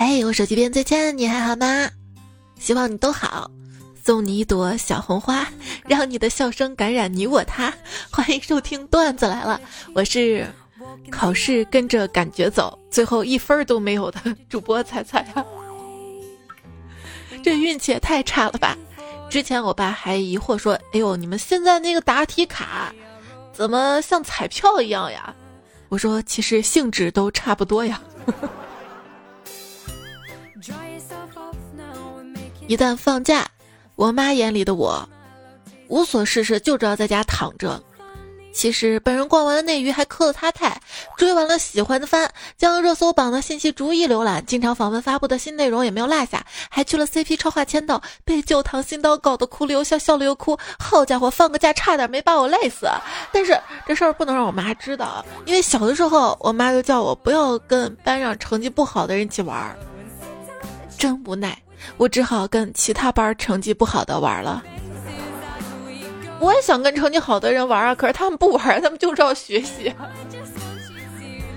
[0.00, 1.90] 哎，我手机边最亲你还好吗？
[2.58, 3.50] 希望你都好。
[4.02, 5.46] 送你一朵小红花，
[5.86, 7.70] 让你的笑声感染你我他。
[8.10, 9.60] 欢迎收听段子来了，
[9.94, 10.46] 我是
[11.10, 14.18] 考试跟着感觉走，最后一分都没有的
[14.48, 15.44] 主播彩彩呀。
[17.42, 18.74] 这运气也太差了吧！
[19.28, 22.90] 之前我爸还疑惑说：“哎呦，你们现在那个答题卡
[23.52, 25.34] 怎么像彩票一样呀？”
[25.90, 28.00] 我说：“其实性质都差不多呀。”
[32.70, 33.44] 一旦放假。
[33.96, 35.08] 我妈眼里的我，
[35.88, 37.82] 无所事事就知道在家躺着。
[38.52, 40.80] 其实本人逛完了内娱，还磕了他太，
[41.16, 50.56] 追完了喜欢的番，将热搜榜的信息逐一浏览，经常访问发布的新内容也没有落下，还去了 CP 超话签到，被旧唐新刀搞得哭了又笑，笑了又哭。
[50.78, 52.86] 好家伙，放个假差点没把我累死。
[53.32, 59.76] 但是这事儿不能让我妈知道，因为小的时候我妈就叫我不要跟班上成绩不好的人一起玩，
[60.96, 61.60] 真无奈。
[61.96, 64.62] 我只好跟其他班成绩不好的玩了。
[66.38, 69.92] 我也想跟成绩好的人玩啊，可是他们不玩，他们就知道学习。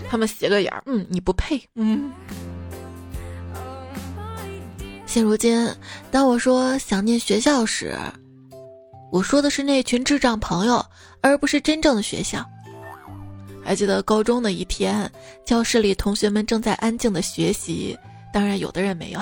[0.10, 2.12] 他们斜个眼，嗯，你不配，嗯。
[5.06, 5.70] 现如今，
[6.12, 7.96] 当我说想念学校时，
[9.12, 10.84] 我说的是那群智障朋友，
[11.22, 12.44] 而不是真正的学校。
[13.64, 15.10] 还记得高中的一天，
[15.46, 17.98] 教室里同学们正在安静的学习，
[18.34, 19.22] 当然有的人没有。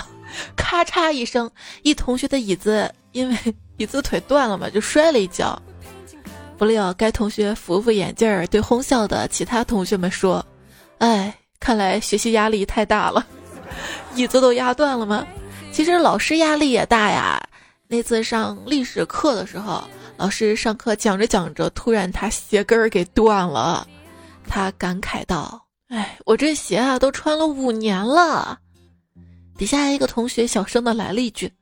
[0.56, 1.50] 咔嚓一声，
[1.84, 3.38] 一同学的椅子因为
[3.78, 5.60] 椅子腿断了嘛，就摔了一跤。
[6.58, 10.46] 不料该同学扶扶眼镜儿，对哄笑的其他同学们说
[11.00, 13.26] ：“哎，看来学习压力太大了，
[14.16, 15.26] 椅子都压断了吗？
[15.72, 17.42] 其实老师压力也大呀。
[17.88, 19.84] 那次上历史课的时候，
[20.18, 23.88] 老师上课讲着讲着，突然他鞋跟儿给断了，
[24.48, 25.59] 他感慨道
[25.90, 28.59] ：‘哎，我这鞋啊，都穿了五年了。’”
[29.62, 31.54] 底下一个同学小声的来了一句：“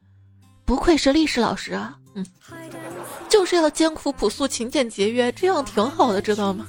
[0.64, 2.26] 不愧是历史老师啊，嗯，
[3.28, 6.66] 就是要艰苦朴素、勤俭节约，这样挺好的，知道吗？”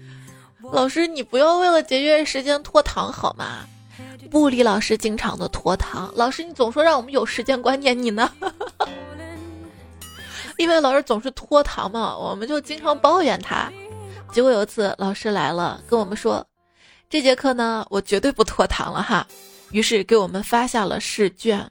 [0.70, 3.66] 老师，你不要为了节约时间拖堂好吗？
[4.32, 8.30] 物理老师经常的拖堂，老师你总说让我们有时间观念，你呢？
[10.58, 13.72] 因为老师总是拖堂嘛，我们就经常抱怨他。
[14.30, 16.46] 结果有一次老师来了，跟我们说。
[17.08, 19.26] 这节课呢，我绝对不拖堂了哈，
[19.70, 21.70] 于是给我们发下了试卷。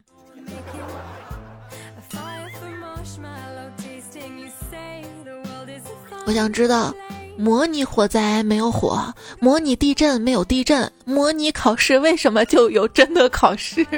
[6.25, 6.93] 我想知道，
[7.37, 13.85] 模拟火灾没有火，模拟地震没有地震，模拟考试为什么就有真的考试？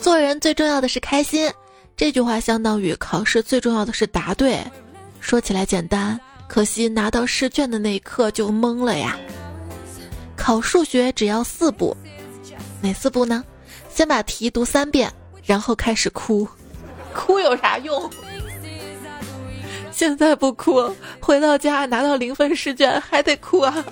[0.00, 1.52] 做人最重要的是开心，
[1.96, 4.58] 这句话相当于考试最重要的是答对。
[5.20, 6.18] 说起来简单。
[6.48, 9.16] 可惜拿到试卷的那一刻就懵了呀！
[10.34, 11.94] 考数学只要四步，
[12.80, 13.44] 哪四步呢？
[13.90, 15.12] 先把题读三遍，
[15.44, 16.48] 然后开始哭。
[17.14, 18.10] 哭有啥用？
[19.90, 23.84] 现在不哭，回到家拿到零分试卷还得哭啊！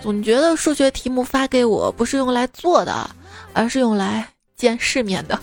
[0.00, 3.10] 总觉得数学题目发给我不是用来做的，
[3.52, 5.38] 而是用来见世面的。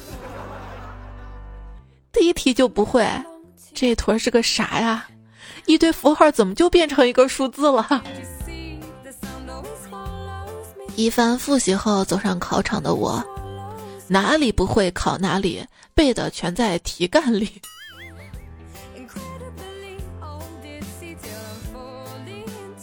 [2.12, 3.08] 第一题就不会。
[3.80, 5.08] 这坨是个啥呀？
[5.68, 8.04] 一堆符号怎么就变成一个数字了？
[10.96, 13.24] 一番复习后走上考场的我，
[14.08, 17.62] 哪里不会考哪里，背的全在题干里。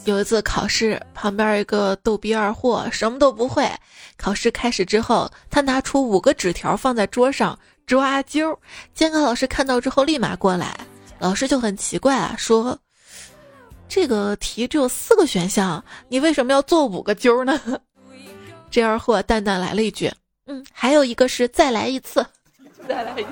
[0.04, 3.68] 有一次考试，旁边一个逗逼二货什么都不会。
[4.16, 7.58] 考试开始之后，他拿出五个纸条放在桌上。
[7.86, 8.56] 抓阄，
[8.94, 10.74] 监考老师看到之后立马过来，
[11.18, 12.78] 老师就很奇怪啊，说
[13.88, 17.60] ：“这个题只有四个选项，你为什么要做五个阄呢？”
[18.70, 20.10] 这二货淡淡来了一句
[20.46, 22.24] ：“嗯，还有一个是再来一次，
[22.88, 23.28] 再来一次，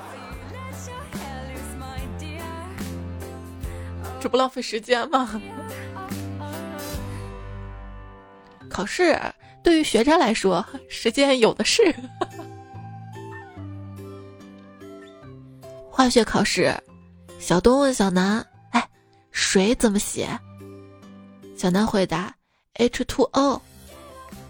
[4.20, 5.40] 这不浪费时间吗？”
[8.70, 9.18] 考试
[9.62, 11.82] 对于学渣来说，时间有的是。
[16.02, 16.76] 化学考试，
[17.38, 18.44] 小东问小南
[18.74, 18.88] ：“哎，
[19.30, 20.28] 水怎么写？”
[21.56, 22.34] 小南回答
[22.74, 23.60] ：“H2O。”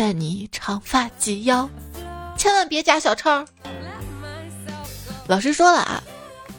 [0.00, 1.68] 带你长发及腰，
[2.34, 3.44] 千万别夹小抄。
[5.26, 6.02] 老师说了啊，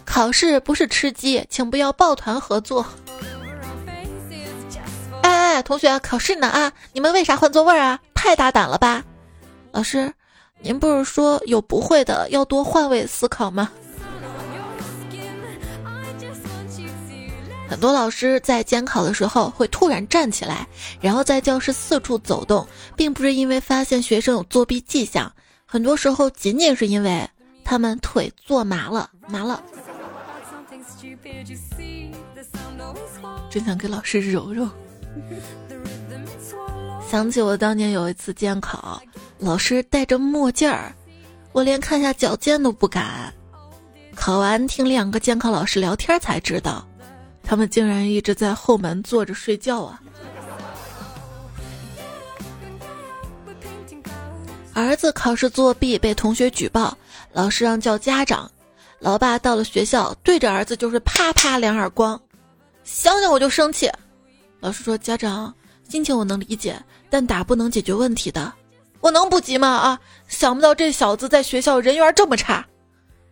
[0.06, 2.86] 考试不是吃鸡，请不要抱团合作。
[5.24, 6.72] 哎哎，同学，考试呢啊！
[6.94, 8.00] 你们为啥换座位啊？
[8.14, 9.04] 太大胆了吧！
[9.72, 10.14] 老师，
[10.60, 13.72] 您不是说有不会的要多换位思考吗？
[17.72, 20.68] 很多老师在监考的时候会突然站起来，
[21.00, 25.32] 然后在教室四处走动，并不是因为发现学生有作弊迹象，
[25.66, 27.26] 很多时候仅仅是因为
[27.64, 29.64] 他们腿坐麻了，麻了。
[33.50, 34.68] 真想给老师揉揉。
[37.10, 39.02] 想起我当年有一次监考，
[39.40, 40.94] 老师戴着墨镜儿，
[41.54, 43.34] 我连看下脚尖都不敢。
[44.14, 46.86] 考完听两个监考老师聊天才知道。
[47.44, 50.02] 他们竟然一直在后门坐着睡觉啊！
[54.74, 56.98] 儿子考试作弊被同学举报，
[57.34, 58.50] 老师让叫家长。
[59.00, 62.20] 老爸到了学校，对着儿子就是啪啪两耳光。
[62.84, 63.92] 想想我就生气。
[64.60, 65.54] 老师说：“家长
[65.90, 68.54] 心情我能理解，但打不能解决问题的。
[69.02, 69.68] 我能不急吗？
[69.68, 70.00] 啊！
[70.28, 72.66] 想不到这小子在学校人缘这么差。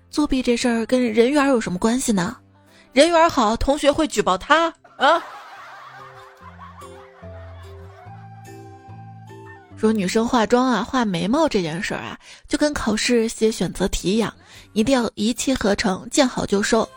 [0.09, 2.35] 作弊这事儿跟人缘有什么关系呢？”
[2.91, 5.23] 人缘好，同学会举报他啊。
[9.77, 14.33] 说女生化妆啊，画眉毛这件事儿啊，就跟考试写选择题一样，
[14.73, 16.87] 一定要一气呵成，见好就收。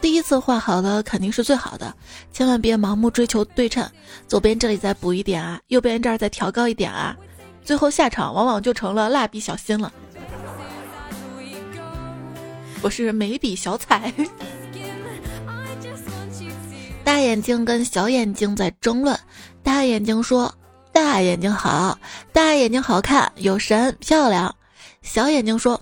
[0.00, 1.94] 第一次画好了肯定是最好的，
[2.30, 3.88] 千万别盲目追求对称，
[4.26, 7.16] 左边这里再补一点啊，右边这儿再调高一点啊，
[7.64, 9.90] 最后下场往往就成了蜡笔小新了。
[12.82, 14.12] 我是眉笔小彩。
[17.08, 19.18] 大眼睛跟小眼睛在争论，
[19.62, 20.54] 大眼睛说
[20.92, 21.98] ：“大眼睛好，
[22.34, 24.54] 大眼睛好看，有神，漂亮。”
[25.00, 25.80] 小眼睛说：“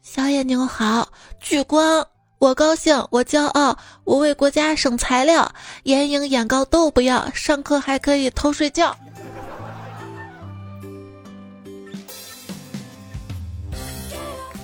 [0.00, 1.06] 小眼睛好，
[1.38, 2.02] 聚光，
[2.38, 5.52] 我高兴，我骄傲，我为国家省材料，
[5.82, 8.96] 眼影眼膏都不要，上课还可以偷睡觉。”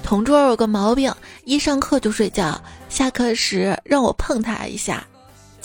[0.02, 1.14] 同桌有个毛病，
[1.44, 2.58] 一上课就睡觉，
[2.88, 5.06] 下课时让我碰他一下。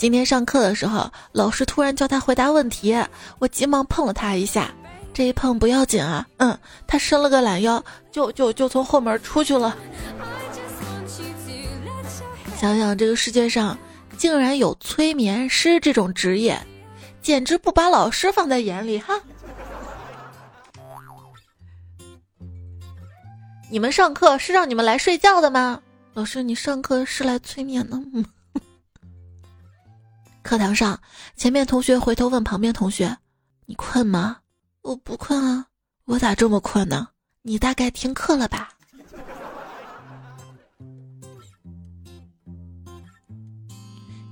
[0.04, 2.94] 今天上课的时候，老师突然叫他回答问题，
[3.38, 4.70] 我急忙碰了他一下。
[5.14, 9.74] 这一碰不要紧啊，嗯，他伸了个懒腰，就就就从后门出去了。
[12.54, 13.78] 想想这个世界上
[14.18, 16.60] 竟然有催眠师这种职业，
[17.22, 19.18] 简直不把老师放在眼里哈。
[23.70, 25.80] 你们上课是让你们来睡觉的吗？
[26.12, 28.22] 老师，你上课是来催眠的吗？
[30.44, 31.00] 课堂上，
[31.36, 33.16] 前面同学回头问旁边同学
[33.64, 34.36] ：“你困吗
[34.82, 35.64] ？”“我不困啊。
[36.04, 37.08] ”“我咋这么困呢
[37.40, 38.68] ？”“你大概听课了吧？”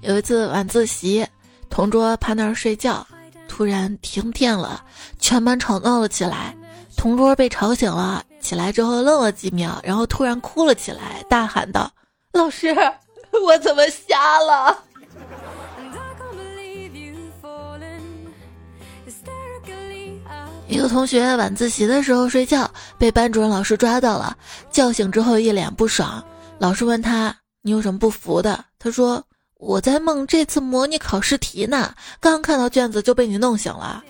[0.03, 1.27] 有一次晚自习，
[1.71, 3.07] 同桌趴那儿睡觉，
[3.49, 4.85] 突然停电了，
[5.19, 6.55] 全班吵闹了起来。
[6.95, 11.91] 同桌被吵醒了，起来之后愣了几秒，然后突然哭了起来，大喊道
[12.35, 12.77] ：“老师，
[13.47, 14.85] 我怎么瞎了？”
[20.73, 24.35] 一个同学晚自习的时候睡觉，被班主任老师抓到了，
[24.71, 26.25] 叫醒之后一脸不爽。
[26.59, 29.23] 老师问他：“你有什么不服的？”他说
[29.61, 34.03] ：“我在梦这次模拟考试题呢，刚看到卷子就被你弄醒了。”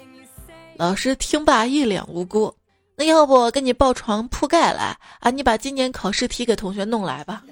[0.78, 2.54] 老师听罢一脸无辜
[2.96, 5.30] ：“那要不给你抱床铺盖来啊？
[5.30, 7.42] 你把今年考试题给同学弄来吧。”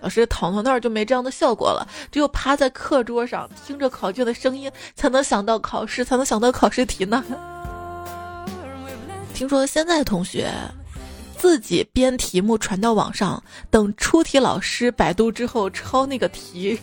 [0.00, 7.24] 老师躺到那儿就没这样的效果了，只有趴在课桌上听着考卷的声音，才能想到考试，才能想到考试题呢。
[9.34, 10.50] 听说现在同学
[11.36, 16.78] 自己编题目传到网上，等出题老师百度之后抄那个题。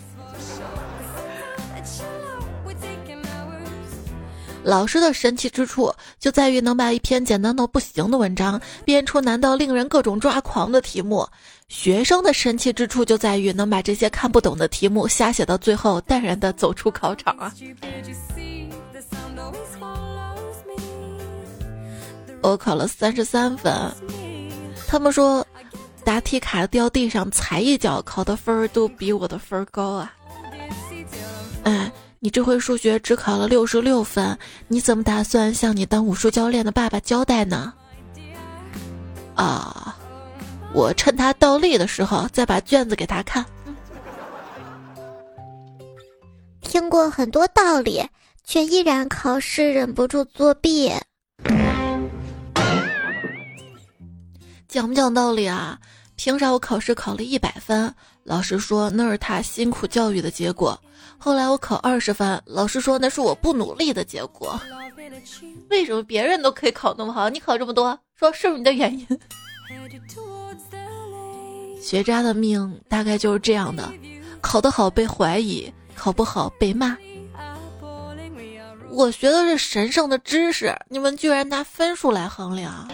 [4.62, 11.22] 老师的神奇之处就在于能把一篇简单到不行的文章编出难到令人各种抓狂的题目；
[11.68, 17.52] 学生的神奇之处就在于能把这些看不懂的题目瞎写到最后，淡然的走出考场啊！
[22.42, 23.72] 我考了三十三分，
[24.86, 25.46] 他们说
[26.04, 30.14] 答题卡掉地上踩一脚，考的分儿都比我的分儿高啊！
[31.64, 31.92] 哎。
[32.20, 37.74] 你这回数学只考了六十六分，你怎么打算向你当武术教练的爸爸交代呢？
[39.34, 39.94] 啊，
[40.74, 43.46] 我趁他倒立的时候再把卷子给他看。
[46.60, 48.04] 听过很多道理，
[48.42, 50.92] 却依然考试忍不住作弊。
[54.66, 55.78] 讲不讲道理啊？
[56.16, 57.94] 凭啥我考试考了一百分？
[58.24, 60.76] 老师说那是他辛苦教育的结果。
[61.16, 64.60] 后来我考二十分，老师说那是我不努力的结果。
[65.70, 67.96] 为什么别人都可以考那么好，你考这么多？
[68.18, 69.06] 说是不是你的原因？
[71.84, 73.92] 学渣的命大概就是这样的：
[74.40, 76.96] 考得好被怀疑，考不好被骂。
[78.88, 82.88] 我学的是神圣的知识，你们居然拿分数来衡量。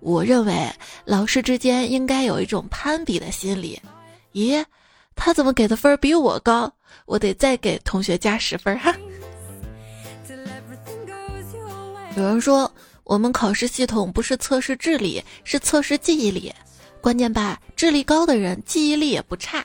[0.00, 0.70] 我认为
[1.06, 3.80] 老师之间应该有一种攀比的心理。
[4.34, 4.62] 咦？
[5.14, 6.70] 他怎么给的分比我高？
[7.06, 8.94] 我得再给同学加十分哈。
[12.16, 12.70] 有人说
[13.12, 16.50] 我们考试系统不是测试智力，是测试记忆力。
[16.98, 19.62] 关键吧，智力高的人记忆力也不差。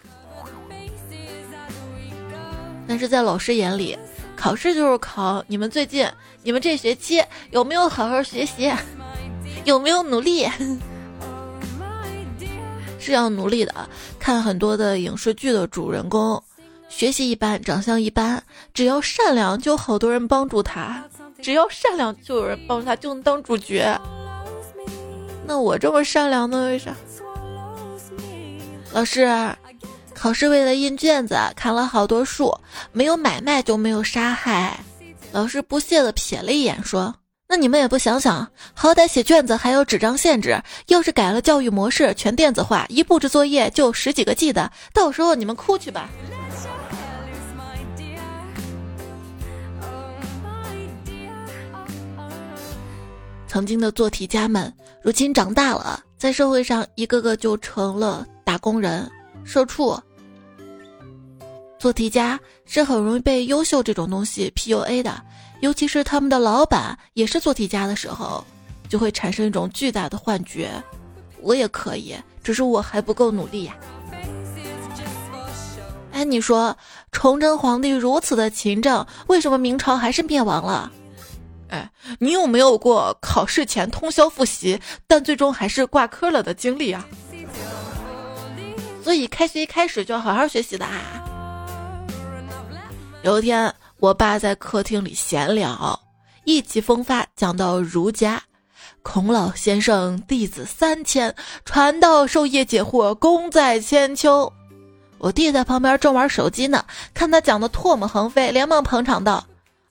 [2.85, 3.97] 但是在老师眼里，
[4.35, 6.05] 考试就是考你们最近、
[6.43, 8.69] 你们这学期有没有好好学习，
[9.63, 10.45] 有没有努力。
[12.99, 13.73] 是要努力的。
[14.19, 16.43] 看很多的影视剧的主人公，
[16.89, 21.01] 学习一般，长相一般，只要善良，就好多人帮助他；
[21.41, 23.99] 只要善良，就有人帮他，就能当主角。
[25.45, 26.67] 那我这么善良呢？
[26.67, 26.93] 为啥？
[28.91, 29.29] 老师，
[30.13, 32.53] 考试为了印卷子，砍了好多树，
[32.91, 34.79] 没有买卖就没有杀害。
[35.31, 37.13] 老师不屑的瞥了一眼，说。
[37.49, 46.09] 那你们也不想想，好歹写卷子还有纸张限制，要是改了教育模式，全电子化，一布置作业就十几个 G 的，到时候你们哭去吧。
[53.47, 59.09] 曾经的做题家们，如今长大了，在社会上一个个就成了打工人、
[59.43, 59.97] 社畜。
[61.79, 65.21] 做题家是很容易被优秀这种东西 PUA 的。
[65.61, 68.45] 尤其是他们的老板也是做题家的时候，
[68.87, 70.71] 就会产生一种巨大的幻觉：
[71.41, 73.75] 我也可以，只是我还不够努力呀。
[76.11, 76.75] 哎，你说
[77.11, 80.91] 崇祯皇帝如此的勤政，为什么明朝还是灭亡了？
[81.69, 87.05] 哎，你有没有过考试前通宵复习，但最终还是挂科了的经历啊？
[89.03, 91.01] 所以开学一开始就要好好学习的啊。
[93.23, 93.73] 有一天。
[93.99, 95.99] 我爸在客厅里闲聊，
[96.43, 98.39] 意气风发讲到儒家，
[99.01, 101.33] 孔老先生弟子三千，
[101.65, 104.53] 传道授业解惑，功在千秋。
[105.17, 109.43] 我弟在旁边正玩手机呢，看他讲的唾沫横飞，连忙捧场道：“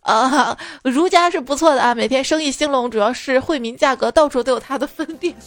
[0.06, 5.34] 啊，儒家是不错的啊，每天生意兴隆，主要是惠民价格，到处都有他的分店。”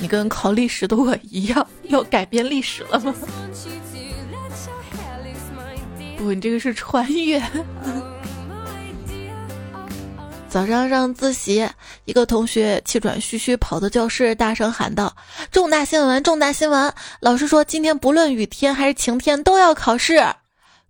[0.00, 3.14] 你跟考历史的我一样，要改变历史了吗？
[6.18, 7.42] 不，你这个是穿越。
[10.48, 11.68] 早上上自习，
[12.06, 15.14] 一个同学气喘吁吁跑到教室，大声喊道
[15.52, 16.22] ：“重大新闻！
[16.22, 16.92] 重大新闻！
[17.20, 20.24] 老师说今天不论雨天还是晴天都要考试。”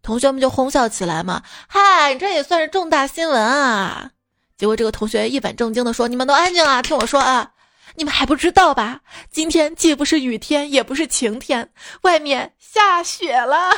[0.00, 1.42] 同学们就哄笑起来嘛。
[1.66, 4.08] 嗨，这也算是重大新闻啊！
[4.56, 7.50] 结果这个同学一本正经的说：“你们都安静啊，听我说啊。”
[7.96, 9.00] 你们还不知道吧？
[9.28, 11.68] 今天既不是雨天，也不是晴天，
[12.02, 13.70] 外面下雪了。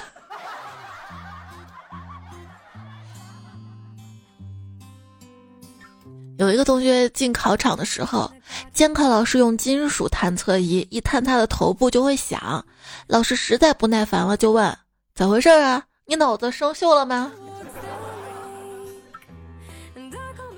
[6.41, 8.33] 有一个同学进考场的时候，
[8.73, 12.65] 监考老师用金属探测仪一探他的头部就会响。
[13.07, 14.75] 老师实在不耐烦了，就问
[15.15, 15.85] ：“咋回事啊？
[16.07, 17.31] 你脑子生锈了吗？”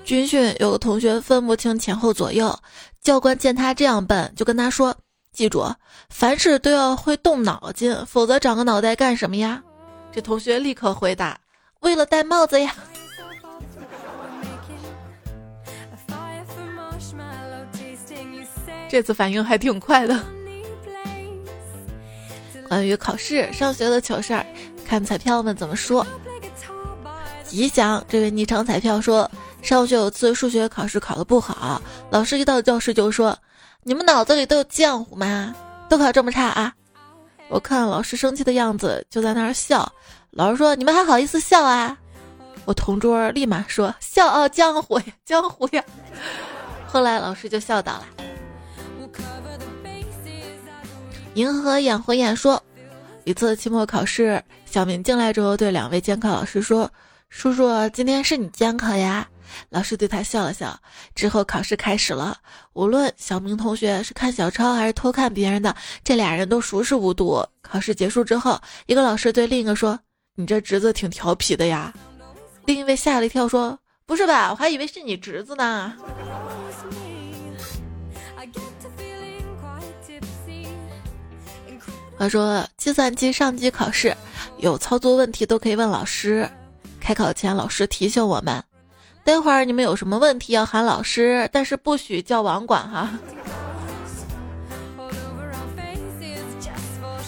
[0.05, 2.57] 军训有个同学分不清前后左右。
[3.01, 4.95] 教官见他这样笨，就跟他说
[5.35, 5.69] ：“记住，
[6.07, 9.61] 凡事都要会动脑筋，否则长个脑袋干什么呀？”
[10.15, 11.37] 这同学立刻回答
[11.81, 12.73] ：“为了戴帽子呀。”
[18.93, 20.23] 这次反应还挺快的。
[22.69, 24.45] 关于考试、上学的糗事儿，
[24.85, 26.05] 看彩票们怎么说。
[27.43, 29.29] 吉祥这位昵称彩票说，
[29.63, 31.81] 上学有次数学考试考得不好，
[32.11, 33.35] 老师一到教室就说
[33.81, 35.55] ：“你们脑子里都有浆糊吗？
[35.89, 36.71] 都考这么差啊！”
[37.49, 39.91] 我看老师生气的样子，就在那儿笑。
[40.29, 41.97] 老师说：“你们还好意思笑啊？”
[42.65, 45.83] 我同桌立马说：“笑哦，浆糊呀，浆糊呀。”
[46.85, 48.05] 后来老师就笑倒了。
[51.35, 52.61] 银河演回眼说，
[53.23, 56.91] 一次期末考试，小明进来之后对两位监考老师说
[57.29, 59.27] ：“叔叔，今天是你监考呀。”
[59.69, 60.79] 老师对他笑了笑。
[61.15, 62.37] 之后考试开始了，
[62.73, 67.43] 无论小明同学是看小抄还是偷看别人的，这俩人都熟视无睹。
[67.61, 69.99] 考试结束之后，一个老师对另一个说
[70.35, 71.93] ：“你这侄子挺调皮的呀。”
[72.65, 74.51] 另一位吓了一跳，说：“不是吧？
[74.51, 75.93] 我还以为是你侄子呢。”
[82.23, 84.15] 他说：“计算机上机考试
[84.59, 86.49] 有操作问题都可以问老师。
[86.97, 88.63] 开考前，老师提醒我们，
[89.25, 93.11] 待会儿你们有什么问题要喊老师，但是不许叫网管哈。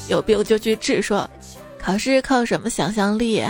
[0.07, 1.01] 有病就去治。
[1.01, 1.29] 说
[1.77, 3.43] 考试靠什么想象力？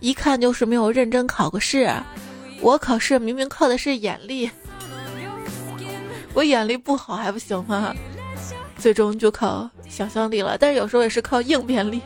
[0.00, 1.90] 一看就是没有认真考过试。
[2.60, 4.50] 我考试明明靠的是眼力，
[6.34, 7.94] 我眼力不好还不行吗？”
[8.76, 12.00] 最终就靠想象力了，但是有时候也是靠应变力。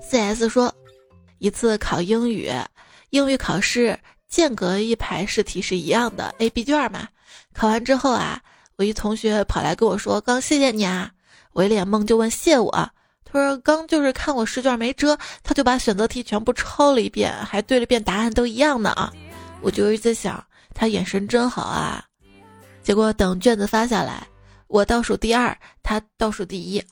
[0.00, 0.74] C.S 说，
[1.38, 2.50] 一次考英语，
[3.10, 3.98] 英语考试
[4.28, 7.08] 间隔一排试题是一样的，A、B 卷嘛。
[7.52, 8.40] 考完之后啊，
[8.76, 11.10] 我一同学跑来跟我说：“刚谢谢你啊。”
[11.52, 12.70] 我一脸懵，就问谢我。
[13.24, 19.12] 他说：“刚就是看我试卷没遮，他就把选择题全部抄了一遍，还对了遍答案都一样的啊。”
[19.62, 20.42] 我就一直在想。
[20.72, 22.04] 他眼神真好啊！
[22.82, 24.26] 结果等卷子发下来，
[24.66, 26.82] 我倒数第二，他倒数第一。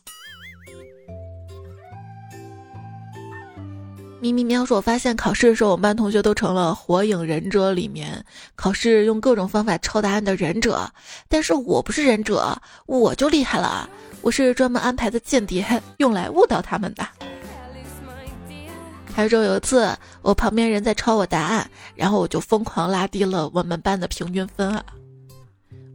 [4.21, 8.25] 咪咪喵说：“我发现考试的时候，我们班同学都成了《火影忍者》里面
[8.57, 10.91] 考试用各种方法抄答案的忍者，
[11.29, 13.89] 但是我不是忍者，我就厉害了，
[14.21, 15.65] 我是专门安排的间谍，
[15.99, 17.07] 用来误导他们的。”
[19.15, 24.85] 还有说有一次，我旁边人在抄我答案，然后我就疯狂拉低了我们班的平均分啊！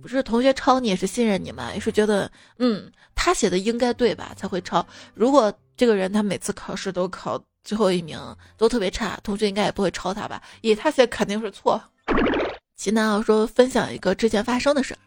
[0.03, 4.85] 不是同学抄你也是信任你嘛，也是觉得嗯他写的应该对吧才会抄。
[5.13, 8.19] 如果这个人他每次考试都考最后一名，
[8.57, 10.41] 都特别差，同学应该也不会抄他吧？
[10.59, 11.81] 以他写肯定是错。
[12.75, 14.99] 齐南奥说分享一个之前发生的事儿，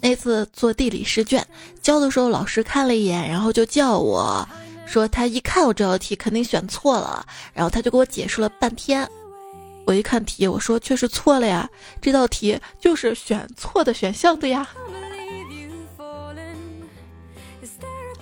[0.00, 1.44] 那次做地理试卷
[1.82, 4.48] 交的时候，老师看了一眼，然后就叫我。
[4.86, 9.08] 说他一看我这道题肯定选错了，然后他就给我解释了半天。
[9.86, 11.68] 我一看题，我说确实错了呀，
[12.00, 14.66] 这道题就是选错的选项的呀。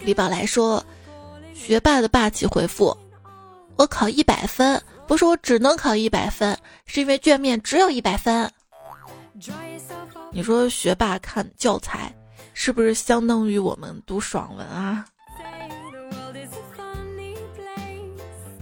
[0.01, 0.85] 李宝来说，
[1.55, 2.97] 学霸的霸气回复：
[3.77, 8.51] 我考一百分，不是我只能考一百分，是因为卷面只有一百分。
[10.33, 12.13] 你说学霸看教材，
[12.53, 15.05] 是不是相当于我们读爽文啊？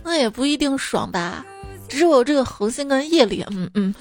[0.02, 1.44] 那也不一定爽吧，
[1.90, 3.44] 只是我有这个恒心跟毅力。
[3.50, 3.94] 嗯嗯。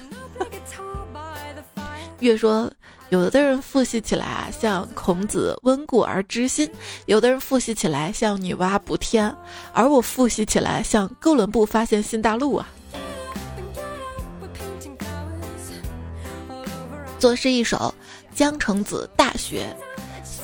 [2.20, 2.70] 越说，
[3.08, 6.68] 有的人复习起来啊，像孔子温故而知新；
[7.06, 9.34] 有的人复习起来像女娲补天，
[9.72, 12.68] 而我复习起来像哥伦布发现新大陆啊。
[17.18, 17.92] 作诗一首
[18.36, 19.74] 《江城子·大学》。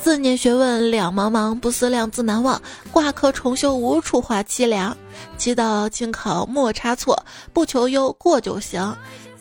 [0.07, 2.61] 四年学问两茫茫，不思量，自难忘。
[2.93, 4.95] 挂科重修，无处话凄凉。
[5.37, 8.95] 祈祷清考莫差错，不求优过就行。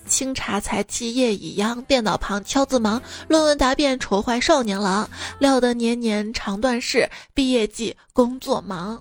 [0.09, 3.01] 清茶才气夜已央，电脑旁敲字忙。
[3.29, 7.09] 论文答辩愁坏少年郎，料得年年长断事。
[7.33, 9.01] 毕业季工作忙。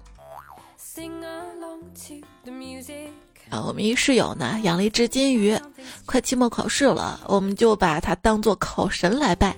[3.50, 5.60] 啊，我们一室友呢养了一只金鱼，
[6.06, 9.56] 快期末考试了，我们就把它当做考神来拜。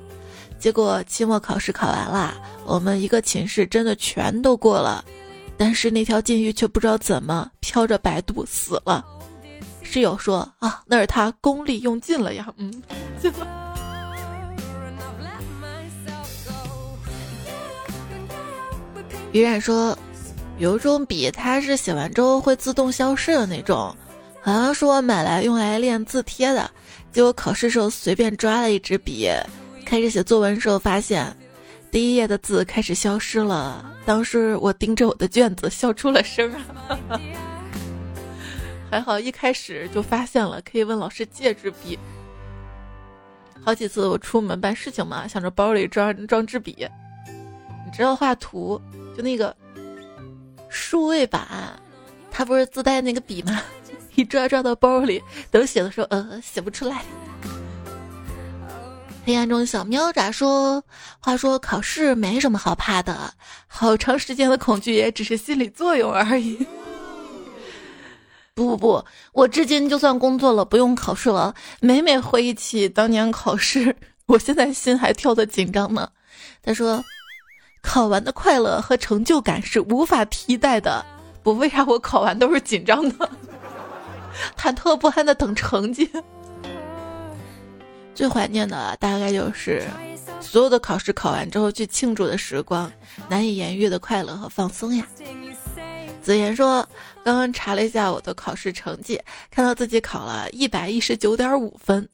[0.60, 2.34] 结果期末考试考完了，
[2.66, 5.04] 我们一个寝室真的全都过了，
[5.56, 9.06] 但是那条金鱼却不知道怎么飘着摆肚死了。
[9.84, 12.52] 室友说啊，那是他功力用尽了呀。
[12.58, 12.84] 嗯，
[19.32, 19.98] 于冉说，
[20.58, 23.96] 有一种笔，它是写完之后会自动消失的那种，
[24.42, 26.70] 好像是我买来用来练字帖的，
[27.14, 29.30] 结果考试时候随便抓了一支笔。
[29.88, 31.34] 开始写作文时候，发现
[31.90, 33.90] 第一页的字开始消失了。
[34.06, 36.52] 当时我盯着我的卷子，笑出了声
[36.90, 37.00] 啊！
[38.92, 41.98] 还好一开始就发现了，可以问老师借支笔。
[43.64, 46.86] 好几次我出门办事情嘛，想着包里装装支笔，
[47.86, 48.82] 你知道画图
[49.16, 49.56] 就那个
[50.68, 51.48] 数位板，
[52.30, 53.62] 它不是自带那个笔吗？
[54.16, 57.06] 一抓抓到包里，等写的时候，呃，写不出来。
[59.28, 60.82] 黑暗中小喵咋说？
[61.20, 63.34] 话说考试没什么好怕的，
[63.68, 66.66] 好长时间的恐惧也只是心理作用而已。
[68.56, 73.94] 不不不，我至今就算工作了，不用考试了，每每回忆起当年考试，
[74.28, 76.10] 我现在心还跳得紧张呢。
[76.64, 77.04] 他说，
[77.84, 81.06] 考完的快乐和成就感是无法替代的。
[81.44, 83.30] 不，为啥我考完都是紧张的，
[84.58, 86.10] 忐忑不安的等成绩。
[88.18, 89.86] 最怀念的大概就是
[90.42, 92.92] 所有的考试考完之后去庆祝的时光，
[93.30, 95.06] 难以言喻的快乐和放松呀。
[96.24, 96.78] 子言说，
[97.24, 102.10] 刚刚查了一下我的考试成绩，看到自己考了一百一十九点五分。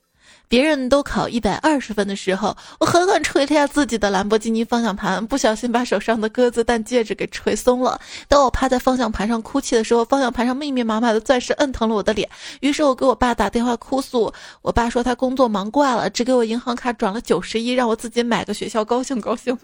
[0.54, 8.00] 别人都考一百二十分的时候，我狠狠捶了一下自己的兰博基尼方向盘，不小心把手上的鸽子蛋戒指给捶松了。
[8.28, 12.30] 当我趴在方向盘上哭泣的时候，方向盘上密密麻麻的钻石摁疼了我的脸。
[12.60, 19.58] 于是我给我爸打电话哭诉，我爸说他工作忙挂了，只给我银行卡转了九十一，让我自己买个学校高兴高兴。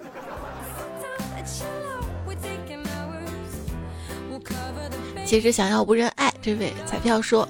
[5.23, 7.47] 其实想要无人爱，这位彩票说。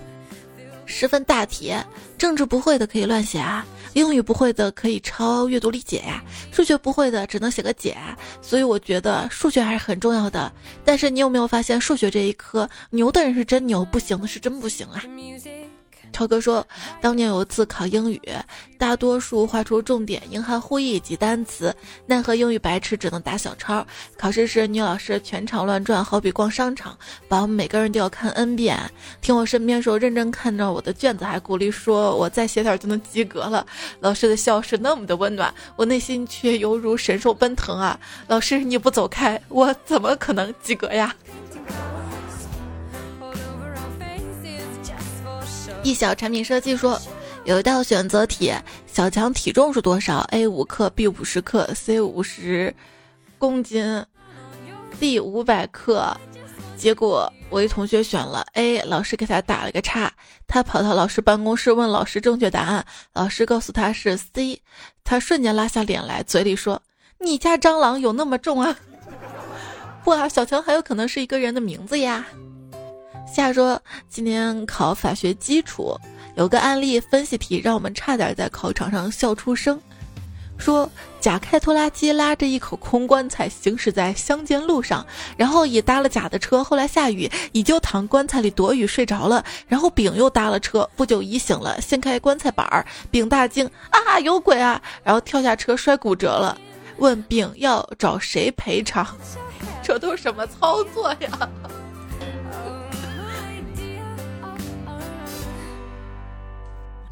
[0.90, 1.72] 十分大题，
[2.18, 6.22] 政治不会的可以乱写啊，英语不会的可以抄阅读理解呀，
[6.52, 7.92] 数学不会的只能写个解。
[7.92, 10.52] 啊所以我觉得数学还是很重要的。
[10.84, 15.04] 但是你有没有发现，数学这一科牛的人是真牛，不行的是真不行啊。
[16.12, 16.66] 超哥说，
[17.02, 18.22] 当年有一次考英语，
[18.78, 21.74] 大多数画出重点、英汉互译及单词，
[22.06, 23.86] 奈何英语白痴只能打小抄。
[24.18, 28.78] 考试时，女老师全场乱转，好比逛商场，把我们每个人都要看 n 遍。
[29.22, 33.66] 听我身边时候，认真看着我的卷子，还鼓励说我再写点就能及格了。
[34.00, 38.00] 老师的笑是那么的温暖，我内心却犹如神兽奔腾啊！
[38.28, 41.16] 老师你不走开，我怎么可能及格呀？
[45.82, 47.00] 一小产品设计说，
[47.46, 48.54] 有一道选择题，
[48.86, 52.74] 小强体重是多少？A 五克，B 五十克，C 五十
[53.38, 54.06] 公斤
[55.00, 56.16] ，D 五百克。
[56.78, 60.12] 结果我一同学选了 A，老师给他打了个叉。
[60.48, 64.62] 他跑到老师办公室问老师正确答案，老师告诉他是 C，
[65.04, 66.82] 他瞬间拉下脸来，嘴里说
[67.20, 68.76] ：“你家蟑螂有那么重啊？”
[70.06, 72.26] 哇，小强还有可能是一个人的名字呀。
[73.32, 75.96] 夏说：“今年考法学基础，
[76.36, 79.80] 有个案例分析题，让我们差点在考场上笑出声。
[80.58, 85.06] 说甲开拖拉机拉着一口空棺材行驶在乡间路上，
[85.38, 86.62] 然后乙搭了甲的车。
[86.62, 89.46] 后来下雨，乙就躺棺材里躲雨睡着了。
[89.68, 94.82] 然后丙又搭了车，不久乙醒了，掀开棺材板儿，丙大惊啊，有鬼啊！
[95.02, 96.58] 然后跳下车摔骨折了。
[96.98, 99.08] 问丙要找谁赔偿？
[99.82, 101.50] 这都什么操作呀？”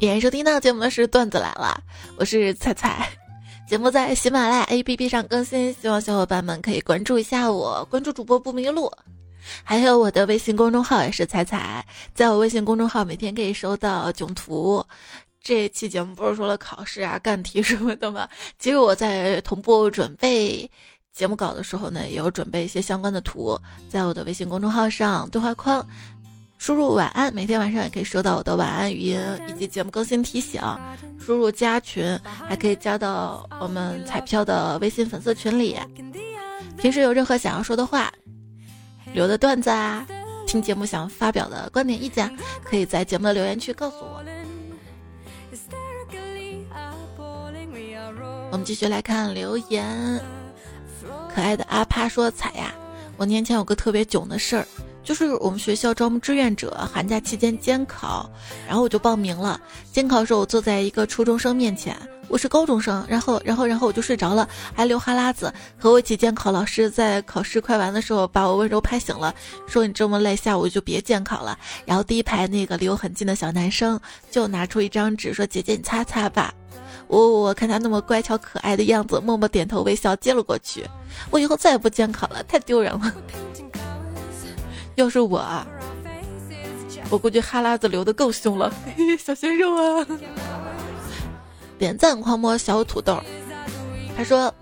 [0.00, 1.82] 欢迎收听到节目的是段子来了，
[2.16, 3.10] 我是彩彩。
[3.66, 8.92] 节目在喜马拉雅 APP 上更新，希望小伙伴们可以关注一下我，关注主播不迷路。
[9.64, 11.84] 还有我的微信公众号也是彩彩，
[12.14, 14.86] 在我微信公众号每天可以收到囧图。
[15.42, 18.28] 这期节目不是说了考试啊、干题什么的吗？
[18.56, 20.70] 其实我在同步准备
[21.12, 25.84] 节目稿的时候呢，也有准备一些相关的图，在我的微信公众号上对话框。
[26.58, 29.18] 输入晚安，每天晚上也可以收到我的晚安语音
[29.48, 30.60] 以及节目更新提醒。
[31.18, 35.78] 输入加群，还可以加到我们彩票的微信粉丝群里。
[36.76, 38.12] 平时有任何想要说的话、
[39.12, 40.06] 留的段子啊，
[40.46, 42.30] 听节目想发表的观点意见，
[42.64, 44.22] 可以在节目的留言区告诉我。
[48.50, 50.20] 我们继续来看留言。
[51.32, 52.74] 可爱的阿帕说：“彩呀，
[53.16, 54.66] 我年前有个特别囧的事儿。”
[55.08, 58.30] 就是我们学校招募志愿者，寒假期间监考，
[58.66, 59.58] 然后我就报名了。
[59.90, 61.96] 监考的时候，我坐在一个初中生面前，
[62.28, 65.50] 我是高中生，然后，然后，然后我就睡着了，还流哈喇子。
[65.78, 69.34] 和我一起监考老师在考试快完的时候，把我温柔拍醒了，
[69.66, 73.98] 说：“你这么累，下午就别监考了。”然后第一排那个离我很近的小男生
[74.30, 76.52] 就拿出一张纸，说：“姐姐，你擦擦吧。”
[77.08, 80.84] 我我看他那么乖巧可爱的样子，默默点头微笑接了过去。
[81.30, 83.14] 我以后再也不监考了，太丢人了。
[84.98, 85.40] 要是我，
[87.08, 88.72] 我估计哈喇子流的更凶了。
[89.16, 90.04] 小鲜肉啊！
[91.78, 93.22] 点赞狂魔小土豆，
[94.16, 94.52] 他说：“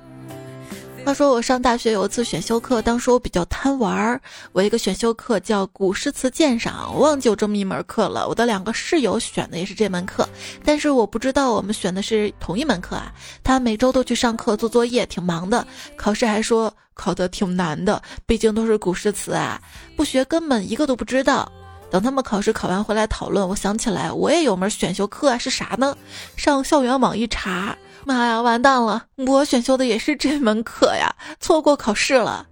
[1.07, 8.27] 话说我上大学有一次选修课，当时我比较贪玩儿，我一个选修课叫古诗词鉴赏，我忘记有这么一门课了。
[8.27, 10.29] 我的两个室友选的也是这门课，
[10.65, 13.13] 但是我不知道我们选的是同一门课啊。
[13.45, 15.65] 他每周都去上课做作业，挺忙的。
[15.95, 19.63] 考试还说考得挺难的，毕竟都是古诗词啊，
[19.95, 21.49] 不学根本一个都不知道。
[21.89, 25.97] 等他们考试考完回来讨论，我想起来我也有门选修课啊，是啥呢？
[26.35, 27.79] 上校园网一查。
[28.07, 29.07] 妈呀，完蛋了！
[29.17, 32.47] 我选修的也是这门课呀，错过考试了。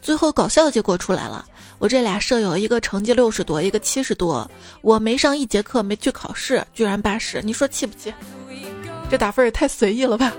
[0.00, 1.44] 最后搞笑结果出来了，
[1.80, 4.48] 我这俩舍友一个成绩六十多，一个七十多，
[4.82, 8.14] 我没上一节课，没去考试，居然八十，你说气不气？
[9.10, 10.32] 这打分也太随意了吧！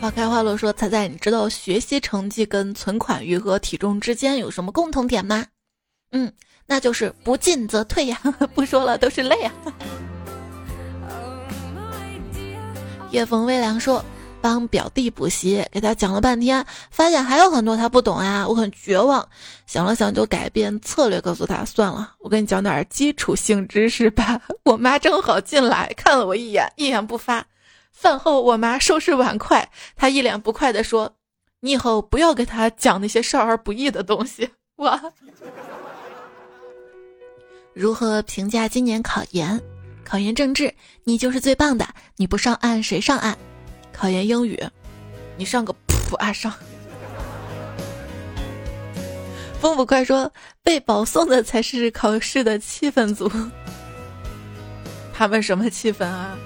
[0.00, 5.44] 花开花落说：“猜猜你知道学习成绩跟存款余额、体重之间有什么共同点吗？”
[6.12, 6.32] 嗯，
[6.64, 8.20] 那就是不进则退呀！
[8.54, 9.52] 不说了，都是泪啊！
[13.12, 14.02] 夜风微凉说
[14.40, 19.28] ：“帮表弟补习，给他讲了半天，发现还有很多他不懂啊，我很绝望。
[19.66, 24.40] 想了想，就改变策略，告诉他算了，我跟你讲点基础性知识吧。
[24.64, 27.44] 我妈正好进来看了我一眼，一言不发。
[27.92, 31.12] 饭后，我妈收拾碗筷，她一脸不快地说
[31.60, 34.98] ：‘你以后不要给他讲那些少儿不宜的东西。’哇！
[37.74, 39.60] 如何评价今年考研？”
[40.04, 41.86] 考研政治，你就是最棒的。
[42.16, 43.36] 你不上岸谁上岸？
[43.92, 44.58] 考研英语，
[45.36, 46.52] 你上个普啊上。
[49.60, 53.30] 风不快说，被保送的才是考试的气氛组。
[55.14, 56.36] 他们什么气氛啊？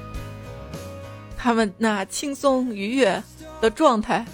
[1.37, 3.23] 他们那轻松愉悦
[3.61, 4.27] 的状态，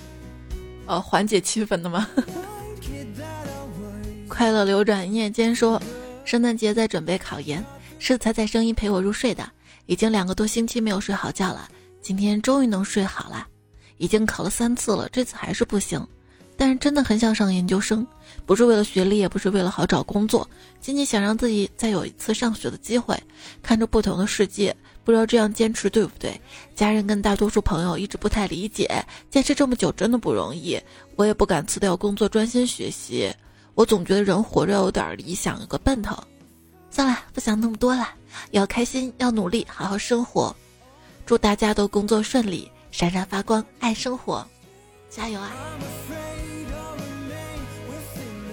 [0.86, 2.08] 呃，缓解气氛的吗？
[4.28, 5.80] 快乐流转夜间说，
[6.24, 7.64] 圣诞节在准备考研。
[8.04, 9.48] 是踩踩声音陪我入睡的，
[9.86, 11.68] 已经两个多星期没有睡好觉了，
[12.00, 13.46] 今天终于能睡好了。
[13.98, 16.04] 已经考了三次了，这次还是不行，
[16.56, 18.04] 但是真的很想上研究生，
[18.44, 23.16] 不是为了学历，也不是为了好找工作，仅仅想让自己再有一次上学的机会，
[23.62, 24.74] 看着不同的世界。
[25.04, 26.40] 不知道这样坚持对不对？
[26.74, 28.88] 家人跟大多数朋友一直不太理解，
[29.30, 30.76] 坚持这么久真的不容易，
[31.14, 33.32] 我也不敢辞掉工作专心学习。
[33.74, 36.16] 我总觉得人活着有点理想，有个奔头。
[36.92, 38.06] 算了，不想那么多了，
[38.50, 40.54] 要开心，要努力，好好生活。
[41.24, 44.46] 祝大家都工作顺利，闪闪发光，爱生活，
[45.08, 45.50] 加油啊！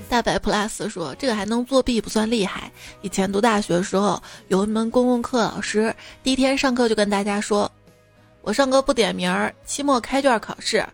[0.08, 2.72] 大白 plus 说：“这个还能作弊，不算厉害。
[3.02, 7.70] 以前读大学的时候，有一门公共课，老师第一天上课就跟大家说
[8.42, 10.88] ：‘我上课不点名儿，期末开卷考试。’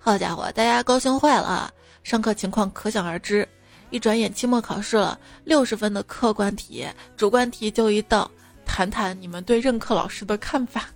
[0.00, 1.70] 好家伙，大家高兴坏了，
[2.02, 3.46] 上课情况可想而知。”
[3.92, 6.84] 一转眼期末考试了，六十分的客观题，
[7.16, 8.28] 主观题就一道，
[8.64, 10.88] 谈谈你们对任课老师的看法。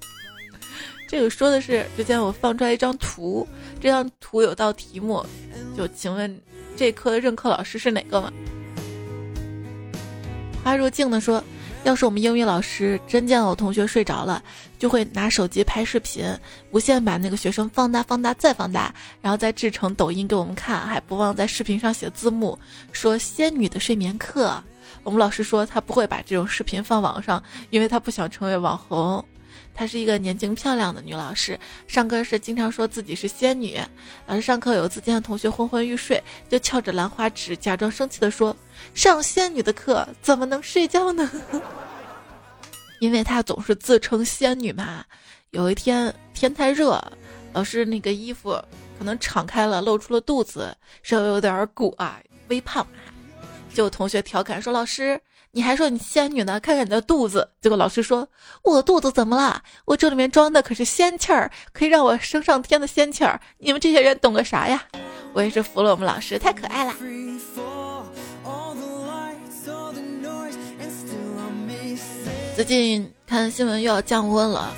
[1.06, 3.46] 这个说的是之前我放出来一张图，
[3.80, 5.24] 这张图有道题目，
[5.76, 6.40] 就请问
[6.74, 8.32] 这科的任课老师是哪个吗？
[10.64, 11.44] 花若镜的说。
[11.87, 14.42] 要是我们英语老师真见到我同学睡着了，
[14.77, 16.25] 就会拿手机拍视频，
[16.72, 22.59] 无限把那个学生放大、放大再放大，然后再制成抖音给我们看，还不忘在视频上写字幕，
[22.90, 24.61] 说仙女的睡眠课。
[25.05, 29.25] 我们老师说他不会把这种视频放网上，因为他不想成为网红。
[29.76, 33.78] 她是一个年轻漂亮的女老师，上课时经常说自己是仙女。
[34.26, 38.56] 老师上课有次见到同学昏昏欲睡，就翘着兰花指，假装生气的说
[38.94, 41.30] ：“上仙女的课怎么能睡觉呢？”
[43.00, 45.04] 因为她总是自称仙女嘛。
[45.50, 47.00] 有一天天太热，
[47.52, 48.52] 老师那个衣服
[48.98, 52.86] 可能敞开了，露出了肚子，稍微有点鼓啊，微胖。
[53.74, 55.20] 就有同学调侃说：“老师。”
[55.57, 56.61] 你还说你仙女呢？
[56.61, 57.49] 看看你的肚子。
[57.62, 58.29] 结果老师说
[58.62, 59.62] ：“我肚子怎么了？
[59.87, 63.40] 我这里面装的可是仙气儿，可以让我升上天的仙气儿。
[63.57, 64.85] 你们这些人懂个啥呀？”
[65.33, 66.95] 我也是服了我们老师，太可爱了。
[72.55, 74.71] 最近看新闻又要降温了，